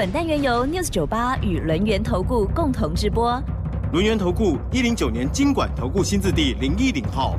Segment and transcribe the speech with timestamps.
[0.00, 3.38] 本单元由 News 九八与轮源投顾共同直播。
[3.92, 7.36] 轮源投顾一零九年经管投顾新字第零一零号。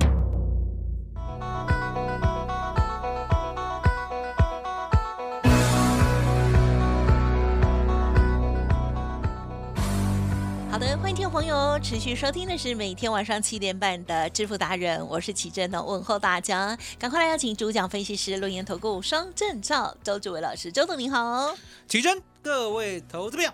[10.70, 21.56] 好的，欢迎听众朋友持续收听的是每天晚上七点半的致富达人，我是奇珍呢，问候大家，赶快来邀请主讲分析师轮研投顾双证照周志伟老师，周董您好，
[21.88, 23.52] 起真，各位投资朋友，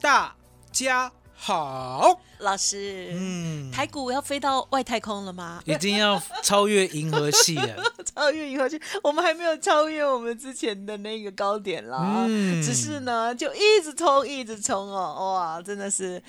[0.00, 0.34] 大
[0.72, 2.20] 家好。
[2.40, 5.62] 老师，嗯，台股要飞到外太空了吗？
[5.64, 7.82] 一定要超越银河系了。
[8.14, 12.26] 超越银河系，我们还没有超越我们之前的那个高点啦。
[12.28, 16.22] 嗯只是呢，就一直冲，一直冲哦，哇，真的是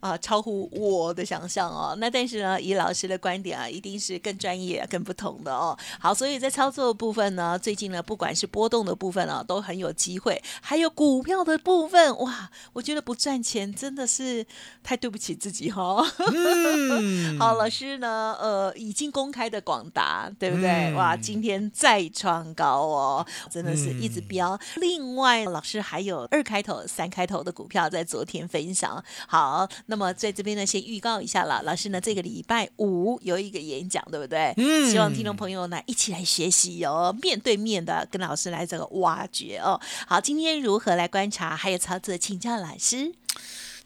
[0.00, 1.94] 啊、超乎我的想象哦。
[1.98, 5.74] 那但是呢，以老师的观点啊，一定是更专业、更不同的哦。
[5.98, 14.46] 好，所以在操作的部分呢，最近呢，不管是波动的部分啊，都很有机会，还有股票的部分，哇，我觉得不赚钱真的是
[14.82, 16.02] 太对不起自己哈、
[17.38, 20.68] 好，老师呢，呃，已经公开的广达，对不对？
[20.68, 24.58] 嗯哇，今天再创高哦，真的是一直飙。
[24.76, 29.02] 另外，老师还有二开头、三开头的股票在昨天分享。
[29.26, 34.52] 好，那么在这边呢，先预告一下了，老师呢这个礼拜五有一个演讲，对不对？
[34.56, 39.80] 嗯希望听众朋友呢一起来学习哦，面对面的跟老师来这个挖掘哦。
[40.06, 43.14] 好，今天如何来观察还有操作，请教老师。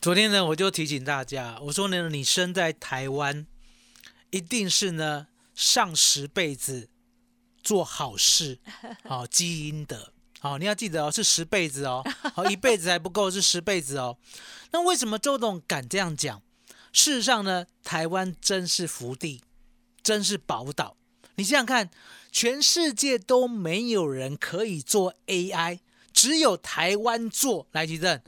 [0.01, 3.45] 昨天呢，我就提醒大家，我说呢，你生在台湾，
[4.31, 6.89] 一定是呢上十辈子
[7.65, 8.61] 做好事，
[9.05, 10.13] 好、 积阴德。
[10.39, 14.17] 好、你要记得哦，是十辈子哦，好、一辈子还不够，是十辈子哦。
[14.71, 16.41] 那为什么周董敢这样讲？
[16.93, 19.43] 事实上呢，台湾真是福地，
[20.05, 20.97] 真是宝岛。
[21.35, 21.91] 你想想看，
[22.31, 25.81] 全世界都没有人可以做 AI，
[26.13, 27.67] 只有台湾做。
[27.73, 28.23] 来，吉正，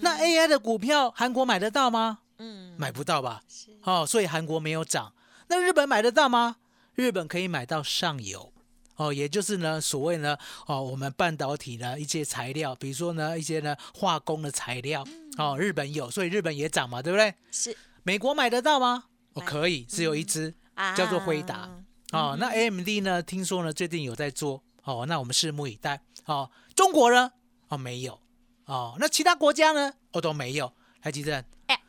[0.00, 2.20] 那 AI 的股票，韩国买得到吗？
[2.38, 3.42] 嗯，买不到吧？
[3.48, 5.12] 是哦，所以韩国没有涨。
[5.48, 6.56] 那日本买得到吗？
[6.94, 8.52] 日本可以买到上游。
[8.96, 15.04] 哦，也就是呢，所谓呢，哦，我们半导体呢一些材料，比如说呢一些呢化工的材料，
[15.36, 17.32] 哦，日本有，所以日本也涨嘛，对不对？
[17.52, 19.04] 是美国买得到吗？
[19.34, 21.70] 哦，可以，只有一只，啊叫做辉达。
[22.10, 23.22] 哦，那 AMD 呢？
[23.22, 26.00] 听说呢最近有在做，哦，那我们拭目以待。
[26.24, 27.30] 哦，中国呢？
[27.68, 28.20] 哦，没有。
[28.68, 29.94] 哦，那其他国家呢？
[30.12, 30.72] 哦，都没有。
[31.00, 31.80] 还记得哎？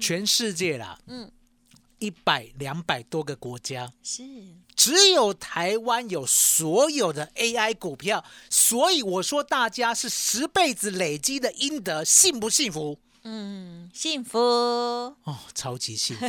[0.00, 1.30] 全世界啦，嗯，
[1.98, 4.24] 一百两百多个国家，是
[4.74, 12.98] 只有台湾有所有的 AI 股票，所以我说大家是十辈子累积的阴德，幸不幸福？
[13.22, 14.38] 嗯，幸福。
[14.38, 16.28] 哦，超级幸福，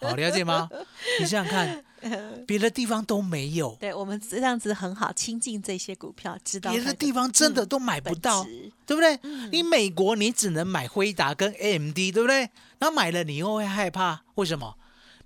[0.00, 0.70] 好了解吗？
[1.20, 1.84] 你想想看，
[2.46, 8.44] 别的地方都没有，对我们这样子很好，亲近这些股票，知道别的地方真的都买不到，
[8.86, 9.18] 对不对？
[9.50, 12.50] 你美国你只能买辉达跟 AMD，对不对？
[12.78, 14.76] 然后买了你又会害怕，为什么？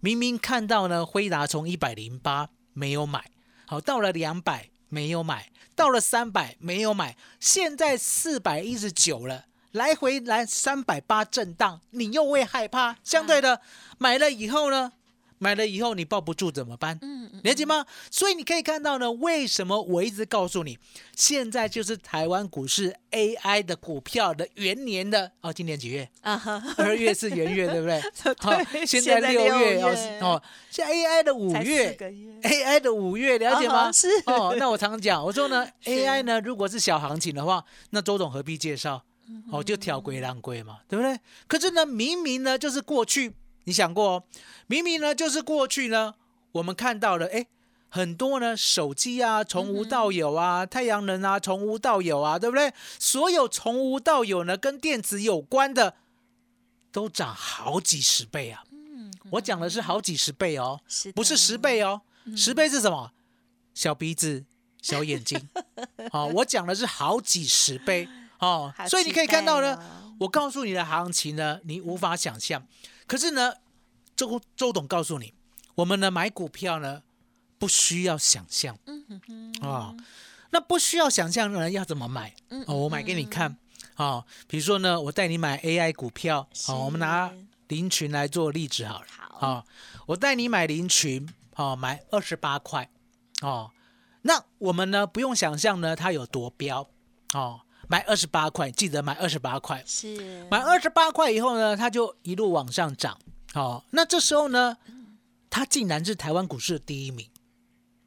[0.00, 3.31] 明明看到呢，辉达从一百零八没有买，
[3.66, 9.47] 好到了两百没有买，到了三百没有买，现在四百一十九了。
[9.72, 12.97] 来回来三百八震荡，你又会害怕。
[13.03, 13.62] 相对的，
[13.97, 14.93] 买了以后呢，
[15.43, 16.97] 买了以后你抱不住怎么办？
[17.03, 17.85] 嗯嗯了解吗？
[18.13, 20.79] 所以你可以看到呢，为什么我一直告诉你，
[21.17, 26.09] 现在就是台湾股市 AI 的股票的元年的哦，今年几月？
[26.21, 28.01] 啊哈，二月是元月，对不对？
[28.39, 29.83] 好对现现在在六月
[30.21, 33.91] 哦现在 AI 的五月月，AI 的五月，了解吗？
[34.27, 39.03] 哦，那我常讲，我说呢， AI 呢，如果是小行情的话，那周总何必介绍？
[39.29, 41.19] 嗯哦，就挑鬼让贵嘛，对不对？
[41.47, 43.33] 可是呢，明明呢就是过去，
[43.64, 44.25] 你想过哦，
[44.67, 46.14] 明明呢就是过去呢，
[46.53, 47.47] 我们看到了，哎，
[47.88, 52.73] 很多呢手机啊从无到有啊，太阳能啊从无到有啊，对不对？
[52.99, 55.94] 所有从无到有呢，跟电子有关的，
[56.91, 58.64] 都涨好几十倍啊！
[59.31, 60.81] 我讲的是好几十倍哦，
[61.14, 62.03] 不是十倍哦，
[62.37, 63.12] 十倍是什么？
[63.75, 64.44] 小鼻子、
[64.82, 65.49] 小眼睛，
[66.12, 68.06] 哦，我讲的是好几十倍
[68.38, 69.79] 哦好，所以你可以看到呢
[70.20, 72.67] 我告诉你的行情呢，你无法想象。
[73.06, 73.54] 可是呢，
[74.16, 75.34] 周周董告诉你，
[75.76, 77.02] 我们呢买股票呢
[77.58, 78.78] 不需要想象。
[78.87, 79.69] 嗯哼哼。
[79.69, 79.94] 啊、
[80.50, 82.34] 那不需要想象呢要怎么买？
[82.49, 83.56] 嗯哦，我买给你看。
[83.94, 89.06] 好、比如说呢，我带你买 AI 股票，好、我们拿是林群来做例子好了。
[89.08, 89.38] 好。
[89.38, 89.66] 好、
[90.06, 92.88] 我带你买林群，哦，买二十八块，
[93.43, 93.70] 哦，
[94.22, 96.88] 那我们呢不用想象呢它有多标，
[97.34, 97.60] 哦，
[97.93, 103.19] 买二十八块，记得买二十八块，是买二十八块以后呢，它就一路往上涨，
[103.53, 104.79] 哦，那这时候呢，
[105.50, 107.29] 它竟然是台湾股市的第一名，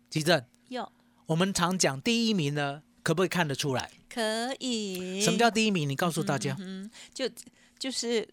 [0.10, 0.92] 吉正，有
[1.28, 3.92] 我们常讲第一名呢，可不可以看得出来？
[4.10, 5.22] 可以。
[5.22, 5.88] 什么叫第一名？
[5.88, 6.56] 你告诉大家。
[6.58, 7.30] 嗯，就
[7.78, 8.28] 就是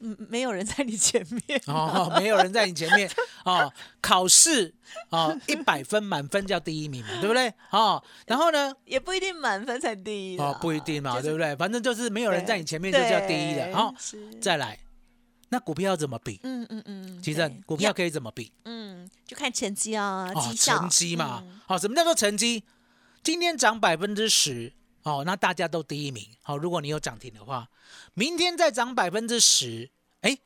[0.00, 1.60] 嗯，没有人在你前面。
[1.66, 3.10] 哦，没有人在你前面
[3.44, 3.72] 哦。
[4.00, 4.74] 考试
[5.10, 7.52] 哦，一百分满分叫第一名嘛，对不对？
[7.70, 8.74] 哦，然后呢？
[8.84, 11.54] 也不一定满分才第一哦，不一定嘛，就是对不对？
[11.56, 13.66] 反正就是没有人在你前面就叫第一的。
[13.66, 14.78] 对好、是再来，
[15.50, 16.40] 那股票要怎么比？
[16.42, 18.52] 嗯嗯嗯，其实股票可以怎么比？
[18.64, 21.60] 嗯，就看成绩啊，哦绩，效成绩嘛嗯。
[21.66, 22.64] 好、什么叫做成绩？
[23.22, 26.26] 今天涨百分之十，哦，那大家都第一名。
[26.42, 27.68] 好、如果你有涨停的话，
[28.14, 30.38] 明天再涨百分之十，哎，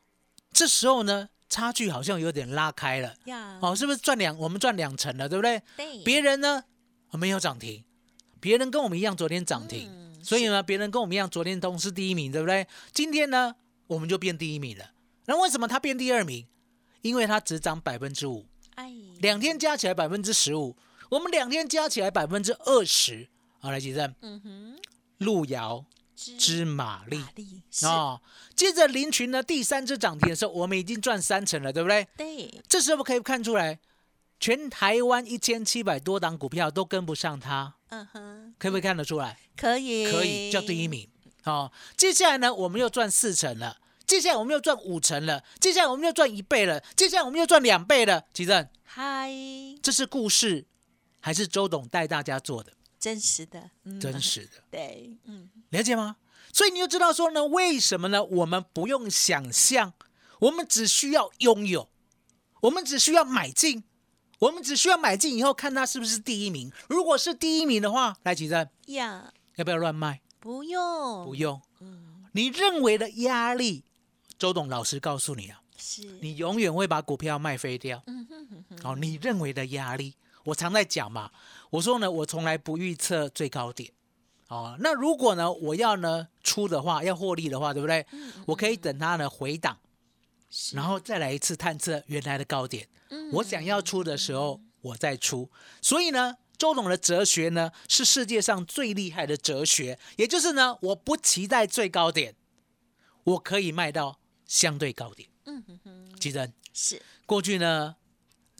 [0.52, 3.14] 这时候呢，差距好像有点拉开了。
[3.24, 4.36] 呀，哦，是不是赚两？
[4.38, 5.60] 我们赚两成了，对不对？
[5.76, 6.64] 对，别人呢、
[7.10, 7.84] 哦没有涨停，
[8.40, 12.66] 别人跟我们一样昨天涨停，嗯所以呢，别人跟我们一样昨天都是第一名，对不对？
[12.92, 13.54] 今天呢，
[13.86, 14.92] 我们就变第一名了。
[15.26, 16.46] 那为什么他变第二名？
[17.02, 18.46] 因为他只涨百分之五，
[18.76, 20.76] 哎，两天加起来百分之十五，
[21.10, 23.28] 我们两天加起来百分之二十。
[23.64, 24.76] 好，来，吉正，嗯哼，
[25.25, 27.25] 路遥知知马力
[27.84, 28.20] 哦。
[28.55, 32.06] 接着林群呢，第三只涨停的时候，我们已经赚三成了，对不对？
[32.14, 33.78] 对，这时候可以看出来，
[34.38, 39.38] 全台湾一千七百多档股票都跟不上它，嗯哼，可不可以看得出来？
[39.56, 41.08] 可以，可以叫第一，名。
[41.43, 48.25] 好、接下来呢，我们又赚四成了，接下来我们又赚五成了，接下来我们又赚一倍了，接下来我们又赚两倍了。
[48.34, 49.32] 奇正，嗨，
[49.82, 50.66] 这是故事
[51.20, 52.70] 还是周董带大家做的？
[53.04, 56.16] 真实的，嗯真，实的， 对，嗯，了解吗？
[56.54, 58.24] 所以你就知道说呢，为什么呢？
[58.24, 59.92] 我们不用想象，
[60.38, 61.90] 我们只需要拥有，
[62.62, 63.84] 我们只需要买进，
[64.38, 66.72] 我们只需要买进以后看它是不是第一名。
[66.88, 70.22] 如果是第一名的话，来奇正，呀，要不要乱卖？
[70.40, 71.60] 不用，不，用。
[71.80, 73.84] 嗯，你认为的压力，
[74.38, 78.02] 周董老师告诉你啊，是，你永远会把股票卖飞掉。
[78.06, 80.14] 嗯哼哼哼，哦，你认为的压力，
[80.44, 81.30] 我常在讲嘛。
[81.75, 83.91] 我说呢，我从来不预测最高点。
[84.49, 88.06] 哦，那如果呢，我要呢出的话，要获利的话，对不对？
[88.47, 89.76] 我可以等它呢回档，
[90.50, 92.88] 是然后再来一次探测原来的高点。
[93.32, 95.50] 我想要出的时候，我再出。
[95.82, 102.37] 所以呢，周董的哲学呢，是世界上最厉害的哲学，也就是呢，我不期待最高点，
[103.25, 105.29] 我可以卖到相对高点。
[105.47, 107.97] 嗯哼哼，记得是过去呢，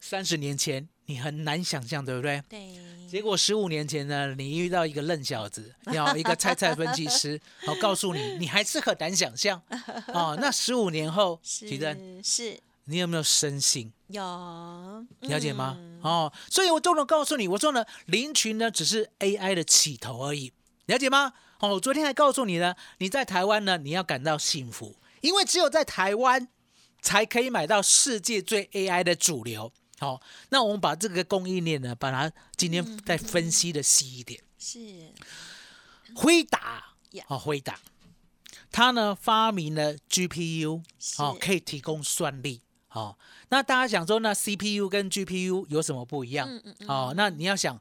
[0.01, 2.43] 三十年前你很难想象，对不对？
[2.49, 2.75] 对，
[3.15, 9.63] 结果十五年前呢，你遇到一个愣小子， 要一个菜菜分析师，好告诉你，你还是很难想象
[10.13, 10.37] 哦。
[10.41, 13.93] 那十五年后，奇珍，是是你有没有深信？
[14.09, 15.77] 有了解吗？
[15.79, 20.53] 嗯哦，所以我都能告诉你，我说呢，林群呢只是 AI 的起头而已，
[20.87, 21.35] 了解吗？
[21.61, 26.49] 哦，我昨天还告诉你呢，你在台湾呢，你要感到幸福，因为只有在台湾
[27.01, 29.73] 才可以买到世界最 AI 的主流。
[29.99, 30.21] 好、
[30.51, 34.41] 那我们把这个供应链呢，把它今天再分析的细一点。
[34.59, 34.79] 是
[36.15, 37.79] 辉达 Yeah 哦，辉达，
[38.73, 40.83] 它呢发明了 GPU
[41.17, 42.61] 好哦，可以提供算力。
[42.91, 43.17] 哦，
[43.49, 46.49] 那大家想说，那 CPU 跟 GPU 有什么不一样？
[46.49, 47.81] 嗯嗯嗯哦，那你要想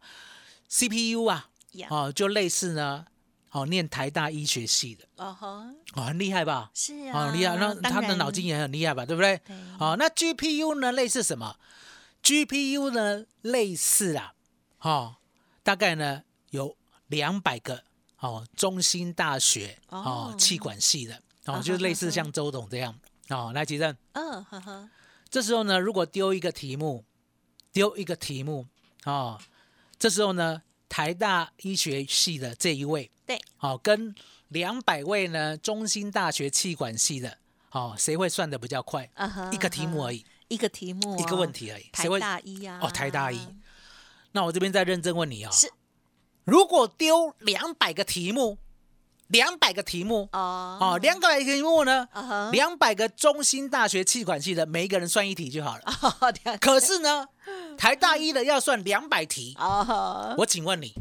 [0.70, 3.06] CPU 啊，呀，哦，就类似呢，
[3.52, 5.48] 哦，念台大医学系的，哦吼，
[5.94, 6.72] 哦，很厉害吧？
[6.74, 9.06] 是啊，哦，很厉害，那他的脑筋也很厉害吧？
[9.06, 9.40] 对不对？
[9.46, 11.56] 对哦，那 GPU 呢，类似什么
[12.24, 14.34] ？GPU 呢，类似啊，
[14.80, 15.18] 哦，
[15.62, 16.76] 大概呢有
[17.08, 17.84] 两百个
[18.20, 22.98] 哦，中兴大学哦哦气管系的哦，啊就类哈哈似像周董这样
[23.30, 23.52] 哦。
[23.54, 24.90] 来，吉正，嗯呵呵，
[25.30, 27.04] 这时候呢，如果丢一个题目，
[27.72, 28.68] 丢一个题目
[29.04, 29.40] 哦，
[30.00, 34.16] 这时候呢，台大医学系的这一位对，哦，跟
[34.48, 37.38] 两百位呢中兴大学气管系的
[37.72, 39.10] 哦，谁会算的比较快？
[39.16, 42.08] 啊哈，一个题目而已，已，一个题目，一个问，题而已，台？
[42.20, 43.40] 大一啊，哦台大一。
[44.34, 45.72] 那我这边再认真问你啊、是。
[46.44, 48.58] 如果丢两百个题目，
[49.28, 50.78] 两百个题目哦。
[50.80, 52.08] 哦，两百个题目呢，
[52.52, 55.84] 两百个中心大学气管系的每一个人算一题就好了。
[56.62, 57.28] 可是呢，
[57.78, 60.94] 台大一的要算两百题，哦，我请问你，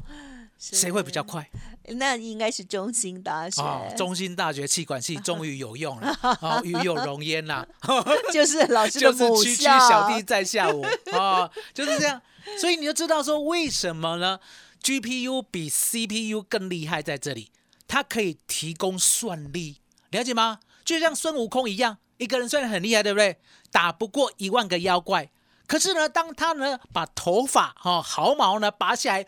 [0.58, 1.50] 谁会比较快？
[1.88, 7.66] 那应该是中兴大学，哦，中兴大学气管系终于有用了， 哦，与有荣焉啦，
[8.32, 12.20] 就是老师的就是母区区校，小弟在下我哦，就是这样。
[12.60, 14.38] 所以你就知道说为什么呢
[14.82, 17.50] ？GPU 比 CPU 更厉害在这里，
[17.86, 19.78] 它可以提供算力，
[20.10, 20.58] 了解吗？
[20.84, 23.38] 就像孙悟空一样，一个人虽然很厉害，对不对？
[23.70, 25.30] 打不过一万个妖怪，
[25.66, 29.26] 可是呢，当他呢把头发哈、毫毛呢拔下来，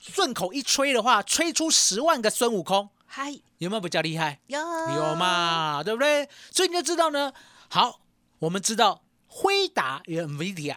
[0.00, 4.40] 顺口一吹的话，吹出十万个孙悟空，嗨，有没有比较厉害？
[4.46, 5.14] 有有？
[5.14, 6.28] 嘛，对不对？
[6.50, 7.32] 所以你就知道呢。
[7.68, 8.00] 好，
[8.40, 10.76] 我们知道辉达有 NVIDIA，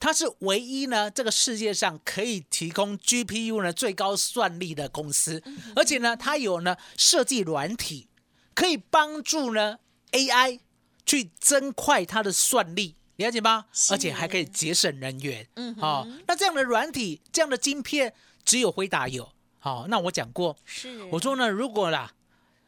[0.00, 5.42] 它是唯一呢这个世界上可以提供 GPU 呢最高算力的公司，
[5.76, 8.08] 而且呢它有呢设计软体，
[8.54, 9.78] 可以帮助呢
[10.12, 10.60] AI
[11.04, 12.96] 去增快它的算力。
[13.16, 13.66] 了解吗？
[13.90, 15.46] 而且还可以节省人员。
[15.54, 18.12] 嗯哼好、那这样的软体，这样的晶片，
[18.44, 19.32] 只有辉达有。
[19.58, 22.12] 好、那我讲过，是，我说呢，如果啦，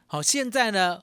[0.07, 1.03] 好，现在呢，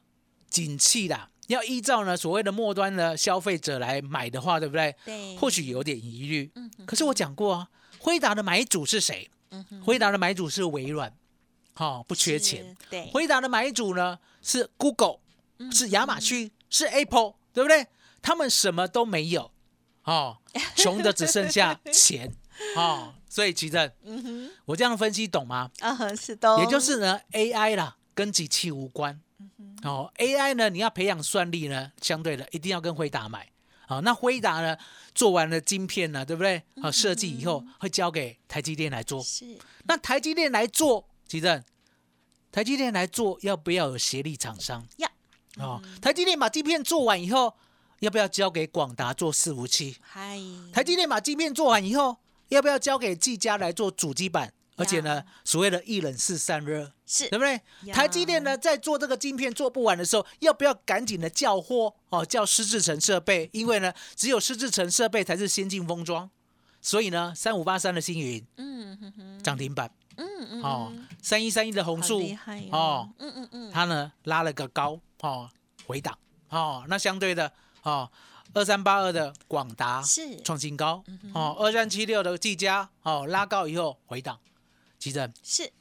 [0.50, 4.96] 景气啦，要依照呢所谓的末端的消费者来买的话，对不对？
[5.04, 6.50] 对，或许有点疑虑。
[6.56, 9.30] 嗯可是我讲过啊，辉达的买主是谁？
[9.50, 11.14] 嗯哼辉达的买主是微软，
[11.74, 12.64] 好、不缺钱。
[12.64, 15.20] 是，对，辉达的买主呢是 Google，
[15.58, 17.86] 嗯是亚马逊，是 Apple，对不对？
[18.22, 19.52] 他们什么都没有，
[20.06, 20.38] 哦，
[20.78, 22.34] 穷的只剩下钱，
[22.78, 25.72] 哦，所以奇正，嗯哼，我这样分析懂吗？
[25.80, 29.22] 啊，是的，也就是呢，AI 啦，跟机器无关。
[29.84, 33.48] 哦，AI 呢，你要培养算力呢，相对的一定要跟辉达买。
[33.88, 34.78] 好、那辉达呢，
[35.16, 36.62] 做完了晶片呢，对不对？
[36.82, 39.24] 好、设计以后会交给台积电来做。
[39.24, 41.64] 是那台积电来做，奇正，
[42.52, 44.86] 台积电来做，要不要有协力厂商？
[44.98, 45.10] 呀，
[45.56, 47.56] 哦，台积电把晶片做完以后，
[48.00, 49.96] 要不要交给广达做伺服器？
[50.02, 50.38] 嗨，
[50.74, 52.18] 台积电把晶片做完以后，
[52.52, 54.54] 要不要交给技嘉来做主机板？
[54.78, 57.62] 而且呢，所谓的一冷式散热，是对不对？
[57.94, 62.26] 台积电呢，在做这个晶片做不完的时候，要不要赶紧的叫货哦？
[62.26, 66.30] 叫湿制成设备，因为呢，只有湿制成设备才是先进封装。
[66.82, 72.20] 所以呢，三五八三的星云嗯哼哼，涨停板嗯嗯哦嗯，三一三一的红好树
[72.72, 75.48] 哦，嗯嗯嗯，它呢拉了个高哦，
[75.86, 76.18] 回档
[76.50, 76.84] 哦。
[76.88, 77.52] 那相对的
[77.84, 78.10] 哦，
[78.54, 80.42] 二三八二的广达是。
[80.42, 81.04] 创新高
[81.34, 84.40] 哦，二三七六的技嘉哦拉高以后回档。
[85.00, 85.72] 急诊，是，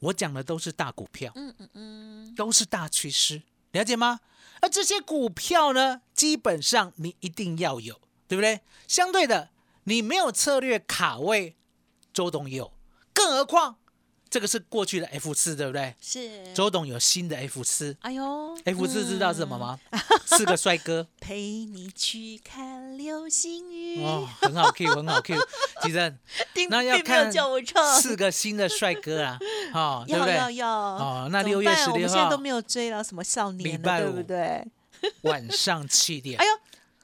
[0.00, 4.20] 我讲的都是大股票，嗯嗯嗯，都是大趋势，了解吗？
[4.60, 7.98] 而这些股票呢，基本上你一定要有，
[8.28, 8.60] 对不对？
[8.86, 9.48] 相对的，
[9.84, 11.56] 你没有策略卡位，
[12.12, 12.72] 周董有，
[13.14, 13.78] 更何况
[14.30, 15.92] 这个是过去的 F 四，对不对？
[16.00, 19.58] 是，周董有新的 F 四哎呦，F 四知道是什么？
[19.58, 19.78] 吗？
[20.24, 25.36] 四个帅哥嗯 陪你去看流星雨，哦，很好 Q，很好 Q。
[25.82, 26.14] 其实
[26.70, 27.30] 那要看
[28.00, 29.38] 四个新的帅哥啊，
[29.74, 30.34] 哦，对不对？
[30.36, 34.64] 要要要哦那六月十六号我们现在都没有追到什么少礼年了，对拜五不对？
[35.22, 36.50] 晚上七点哎，呦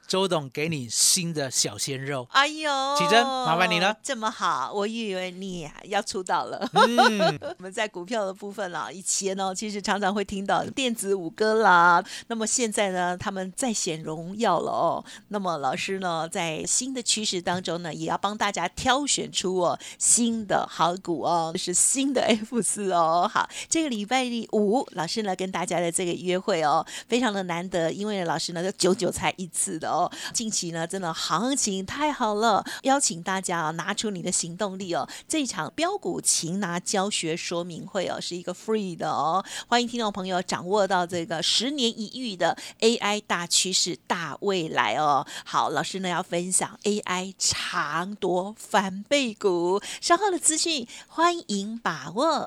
[0.07, 2.25] 周董给你新的小鲜肉。
[2.31, 6.67] 哎呦，启真麻烦你了这么好，我以为你要出道了。
[6.71, 12.01] 嗯， 我们在股票的部分啦，以前呢，其实常常会听到电子五哥啦。
[12.27, 15.03] 那么现在呢，他们再显荣耀了哦。
[15.27, 23.29] 那么老师呢，在新的趋势当中呢，也要帮大家挑选出哦新的好股哦，是新的 F 四哦。
[23.29, 29.96] 好，这个礼拜五，老师呢跟大家的这个约会哦，非常的难得，因为老师呢就久久才一次的哦。
[30.33, 35.07] 近期呢，真的行情太好了，邀请大家拿出你的行动力哦。
[35.27, 45.25] 这一场标股擒拿教学说明会哦，是一个 free 的哦，欢迎听众朋友掌握到这个十年一遇的 AI 大趋势、大未来哦。
[45.45, 52.45] 好，老师呢要分享 AI 长多翻倍股，稍后的资讯欢迎把握。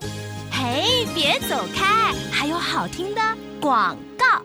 [0.53, 3.21] 嘿，别走开，还有好听的
[3.61, 4.43] 广告。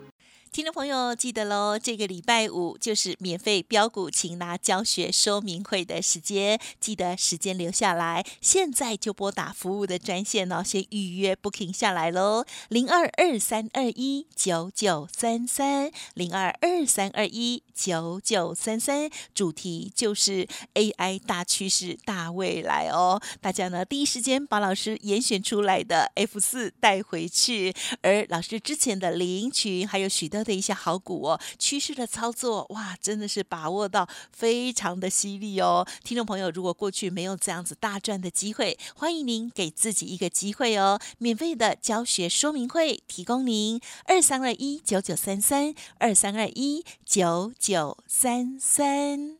[0.55, 35.85] 听众朋友，记得喽，这个礼拜五就是免费标股擒拿教学说明会的时间，记得时间留下来，现在就拨打服务的专线哦，先预约 booking 下来喽，零二二三二一九九三三，零二二三二一九九三三，主题就是 AI 大趋势、大未来哦，大家呢第一时间把老师严选出来的 F 四带回去，而老师之前的领取还有许多的一些好股哦，趋势的操作哇，真的是把握到非常的犀利哦。
[36.03, 40.99] 听众朋友，如果过去没有这样子大赚的机会，欢迎您给自己一个机会哦。
[41.17, 49.37] 免费的教学说明会提供您二三二一九九三三二三二一九九三三。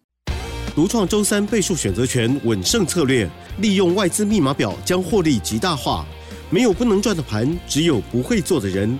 [0.75, 6.05] 独创周三倍数选择权稳胜策略，利用外资密码表将获利极大化。
[6.50, 9.00] 没有不能赚的盘，只有不会做的人。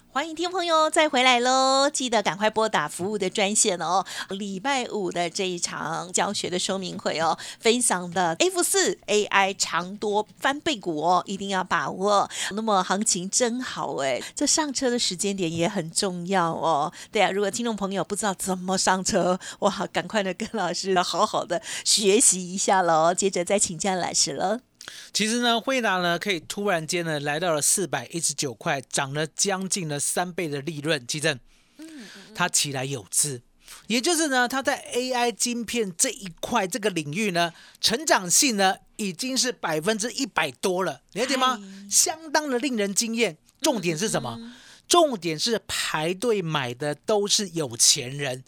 [0.13, 1.89] 欢迎听众朋友再回来喽！
[1.89, 4.05] 记得赶快拨打服务的专线哦。
[4.31, 12.29] 礼拜五的这一场教学的说明会哦，分享的 F 四 AI 长多翻倍股哦，一定要把握。
[12.51, 16.91] 那么行情真好哎，这上车的时间点也很重要哦。
[17.09, 23.13] 对啊，如果听众朋友不知道怎么上车，哇，赶快的跟老师好好的学习一下喽。
[23.13, 24.59] 接着再请教老师了。
[25.13, 31.39] 其实呢，惠达呢可以突然间呢来到了四百一十九块，涨了将近了三倍的利润，基正，
[32.33, 33.41] 它起来有资，
[33.87, 41.59] 也就是呢，它在 AI 晶片这一块这个领域呢，成长性呢已经是百分之一百多了，了解吗？
[41.89, 43.37] 相当的令人惊艳。
[43.61, 44.55] 重点是什么？
[44.87, 48.43] 重点是排队买的都是有钱人，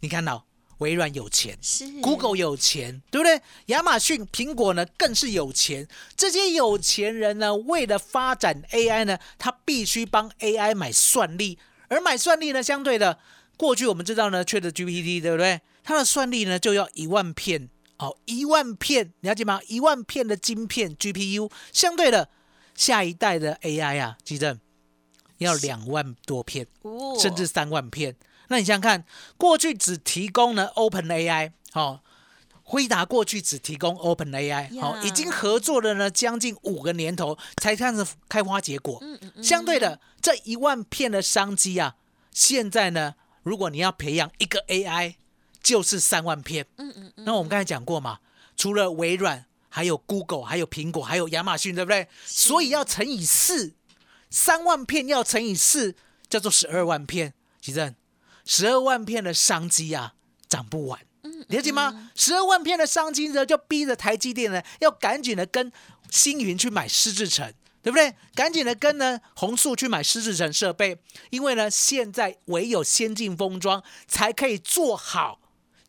[0.00, 0.46] 你看到？
[0.78, 3.40] 微软有钱，是 Google 有钱，对不对？
[3.66, 5.86] 亚马逊、苹果呢更是有钱。
[6.16, 11.58] 这些有钱人呢，为了发展 AI 呢，他必须帮 AI 买算力。
[11.88, 13.18] 而买算力呢，相对的，
[13.56, 15.60] 过去我们知道呢，缺的 GPT，对不对？
[15.82, 19.60] 它的算力呢就要一万片哦，一万片，你了解吗？
[19.68, 22.28] 一万片的晶片 GPU，相对的，
[22.74, 24.58] 下一代的 AI 啊，记得
[25.38, 26.66] 要两万多片，
[27.20, 28.16] 甚至三万片。
[28.48, 29.04] 那你想想看，
[29.36, 32.02] 过去只提供了 Open AI，好，
[32.62, 38.98] 辉达过去只提供 Open AI，好，已经合作了呢将近五个年头才开始开花结果。
[39.02, 39.44] 嗯嗯嗯。
[39.44, 41.96] 相对的，这一万片的商机啊，
[42.30, 45.14] 现在呢，如果你要培养一个 AI，
[45.62, 46.66] 就是三万片。
[46.76, 47.24] 嗯嗯嗯。
[47.24, 48.18] 那我们刚才讲过嘛，
[48.56, 52.08] 除了微软，还有 Google，还有苹果，还有亚马逊，对不对？
[52.24, 53.74] 所以要乘以四，
[54.30, 55.96] 三万片要乘以四，
[56.28, 57.34] 叫做十二万片。
[57.60, 57.94] 其正。
[58.44, 60.14] 十二万片的商机啊，
[60.48, 61.00] 涨不完，
[61.48, 62.10] 了解吗？
[62.14, 65.72] 十二万片的商机呢，就逼着台积电呢，要赶紧的跟
[66.10, 68.14] 星云去买施制成，对不对？
[68.34, 70.98] 赶紧的跟呢红树去买施制成设备，
[71.30, 75.40] 因为呢，现在唯有先进封装才可以做好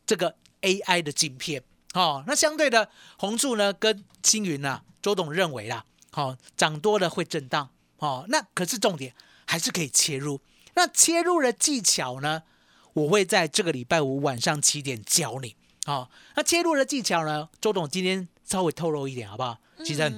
[0.06, 1.62] 这个 AI 的晶片。
[1.92, 9.14] 哦，那相对的，红树呢跟星云呢，周董认为啦，好涨多了会震荡，哦，那可是重点
[9.46, 10.40] 还是可以切入。
[10.76, 12.44] 那切入的技巧呢？
[12.92, 15.56] 我会在这个礼拜五晚上七点教你。
[15.84, 17.48] 好，那切入的技巧呢？
[17.60, 19.58] 周董今天稍微透露一点好不好？
[19.84, 20.10] 其实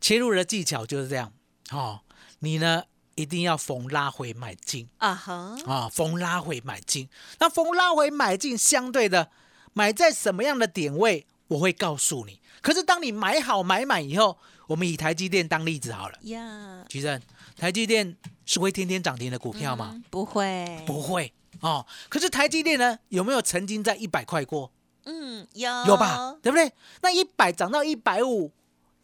[0.00, 1.32] 切入的技巧就是这样。
[1.68, 2.02] 好，
[2.40, 2.82] 你呢
[3.14, 7.08] 一定要逢拉回买进啊哈啊，逢拉回买进。
[7.38, 9.30] 那逢拉回买进，相对的
[9.72, 12.40] 买在什么样的点位，我会告诉你。
[12.60, 14.36] 可是当你买好买满以后，
[14.66, 16.18] 我们以台积电当例子好了。
[16.22, 17.20] 呀，其实
[17.56, 18.16] 台积电。
[18.44, 20.02] 是会天天涨停的股票吗？
[20.10, 21.86] 不会，不会哦。
[22.08, 24.72] 可是台积电呢，有没有曾经在一百块过？
[25.04, 26.36] 嗯，有，有吧？
[26.42, 26.72] 对不对？
[27.02, 28.50] 那一百涨到一百五，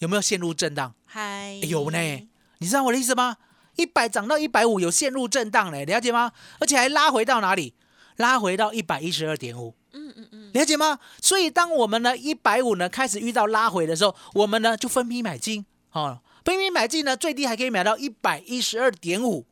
[0.01, 0.93] 有没有陷入震荡？
[1.07, 2.29] 还有呢。
[2.59, 3.37] 你知道我的意思吗？
[3.77, 6.33] 一百涨到一百五，有陷入震荡嘞，了解吗？
[6.59, 7.75] 而且还拉回到哪里？
[8.17, 9.77] 拉回到一百一十二点五。
[9.93, 10.99] 嗯嗯嗯，了解吗？
[11.23, 16.21] 所以当我们呢一百五呢开始遇到拉回的时候，我们呢就分批买进，哦。
[16.45, 19.45] 分批买进呢，最低还可以买到一百一十二点五。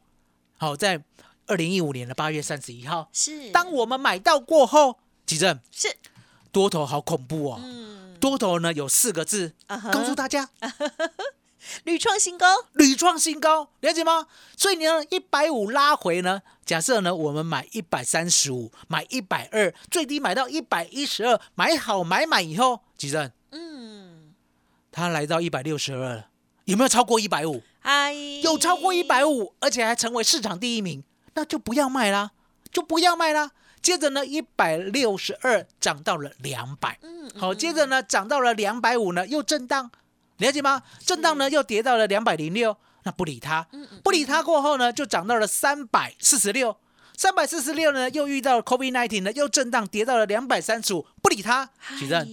[0.56, 1.02] 好，在
[1.46, 5.94] 二零一五年的八月三十一号，是当我们买到过后，几正是
[6.50, 7.60] 多头好恐怖哦。
[7.62, 9.52] 嗯，多头呢有四个字，
[9.92, 10.48] 告诉大家，
[11.84, 14.26] 屡创新高，屡创新高，了解吗？
[14.56, 24.34] 所以你呢一百五拉回呢，假设呢我们买一百三十五，买一百二，最低买到一百一十二，买好买满以后，几正，嗯，
[24.90, 26.28] 它来到一百六十二了。
[26.64, 27.62] 有没有超过一百五？
[27.82, 32.32] 哎，有超过一百五，而且还成为市场第一名，那就不要卖啦，
[32.72, 33.52] 就不要卖啦。
[33.80, 39.88] 接着呢，一百六十二涨到了两百，嗯，好，接着呢涨到了两百五呢，又震荡，
[40.38, 40.82] 了解吗？
[41.04, 43.66] 震荡呢又跌到了两百零六，那不理它，
[44.02, 46.76] 不理它过后呢，就涨到了三百四十六，
[47.16, 51.70] 三百四十六呢又遇到了 COVID nineteen 呢，又震荡跌到了两百三十五，不理它。
[51.98, 52.26] 许正，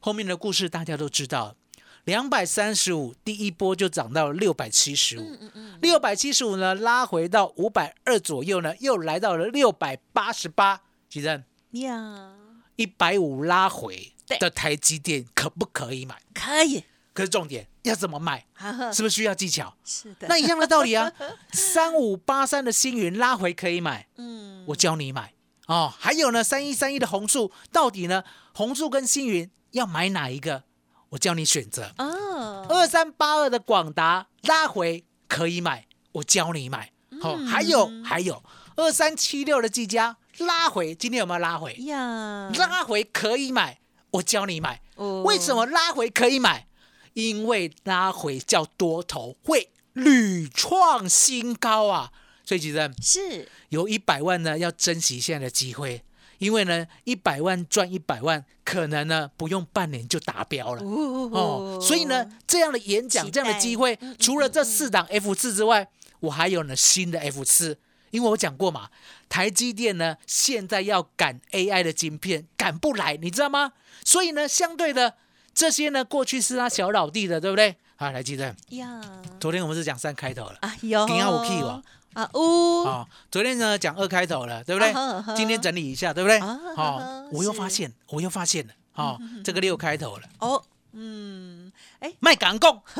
[0.00, 1.56] 后面的故事大家都知道。
[2.04, 5.38] 两百三十五，第一波就涨到了六百七十五，
[5.82, 10.80] 六百七十五呢，拉回到五百二左右呢，又来到了六百八十八。
[11.10, 12.32] 吉正，呀，
[12.76, 16.22] 一百五拉回的台积电可不可以买？
[16.32, 16.84] 可以，
[17.20, 18.46] 可是重点要怎么买？
[18.94, 19.76] 是不是需要技巧？
[19.84, 21.12] 是的，那一样的道理啊。
[21.52, 25.34] 三五八三的星云拉回可以买，嗯，我教你买
[25.66, 25.92] 哦。
[25.98, 30.64] 还有呢，三一三一的红树，到底呢，红树跟星云要买哪一个？
[31.10, 36.90] 我教你选择哦，二三八二的广达拉回可以买，我教你买。
[37.20, 38.42] 好，还有还有
[38.76, 41.74] 二三七六的技嘉拉回，今天有没有拉回？
[41.80, 43.78] 呀，拉回可以买，
[44.12, 44.80] 我教你买。
[44.94, 46.66] 哦为什么拉回可以买？
[47.14, 52.12] 因为拉回叫多头会屡创新高啊！
[52.44, 56.02] 所以其实是有一百万呢，要珍惜现在的机会，
[56.38, 60.82] 因为呢，一百万赚一百万，可能呢不用半年就达标了。
[60.82, 65.88] 哦，所以呢，这样的演讲，期这样的待机会除了这四档 F 四之外，
[66.20, 67.78] 我还有呢新的 F 四，
[68.10, 68.90] 因为我讲过嘛，
[69.28, 73.72] 台积电呢现在要赶 AI 的晶片，赶不来，你知道吗？
[74.04, 75.16] 所以呢，相对的
[75.60, 77.76] 这些呢，过去是他小老弟的，对不对？
[77.96, 78.98] 啊，来记得，呀，
[79.38, 81.82] 昨天我们是讲三开头了，哎呦，今天有 key 哦
[82.14, 84.90] 啊呜，啊，昨天呢讲二开头了，对不对？
[85.36, 86.38] 今天整理一下，对不对？
[86.38, 90.22] 啊呵哦呵，我又是发现，我又发现了，哦，这个六开头了。
[90.38, 92.80] 哦，嗯，哎，卖港共，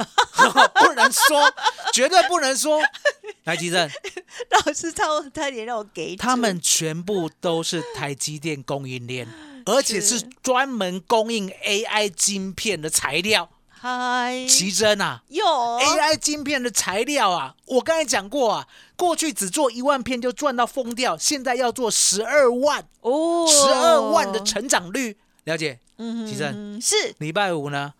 [0.84, 1.50] 不能说，
[1.94, 2.78] 绝对不能说。
[3.44, 3.88] 来，吉正，
[4.66, 9.26] 老师差差点让我给他住们全部都是台积电供应链，
[9.70, 10.18] 而且是。
[10.18, 13.48] 是专门供应 AI 晶片的材料。
[13.68, 14.46] 嗨。
[14.46, 25.78] 奇珍啊有，AI 晶片的材料啊，我刚才讲过啊，过去只做一万片就赚到疯掉，现在要做十二万，哦，十二万的成长率，了解？
[25.96, 27.14] 嗯奇珍是。
[27.18, 27.94] 礼拜五呢，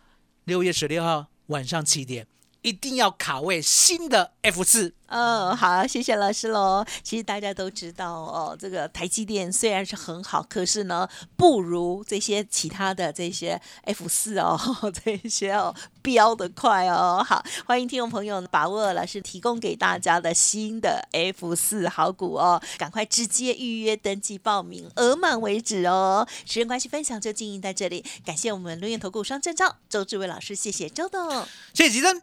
[0.45, 2.27] 六月十六号晚上七点，
[2.63, 4.95] 一定要卡位新的 F 四。
[5.07, 6.85] 嗯，好，谢谢老师喽。
[7.03, 14.57] 其实大家都知道哦，这个台积电虽然是很好，可是呢，不如这些其他的这些 F 四哦，
[15.05, 17.25] 这些哦飙得快哦。
[17.27, 26.25] 好，欢迎听众朋友把握老师提供给大家的新的 F 四好股哦，赶快直接预约登记报名，额满为止哦。
[26.47, 31.45] 时间关系，分享就进行在这里，感谢我们轮源投顾双证照周志伟老师，谢谢周董。
[31.75, 32.23] 谢谢吉珍，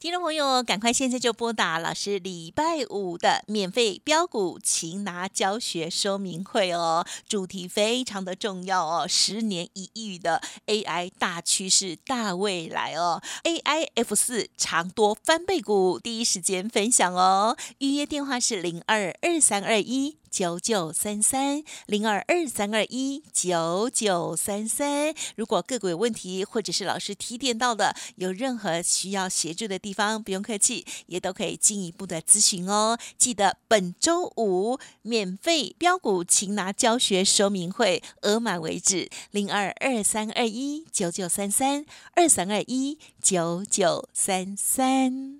[0.00, 20.16] 听众朋友，赶快现在就拨打老师礼拜五的免费标股擒拿教学说明会哦，主题非常的重要哦，十年一遇的 AI 大趋势大未来哦，AI F 四长多翻倍股，第一时间分享哦，预约电话是零二二三二一。
[20.30, 25.14] 九九三三零二二三二一九九三三。
[25.36, 32.98] 如果个股有问题，或者是老师提点到的，有任何需要协助的地方，不用客气，也都可以进一步的咨询哦。
[33.18, 45.39] 记得本周五免费标股擒拿教学说明会，额满为止，零二二三二一九九三三二三二一九九三三。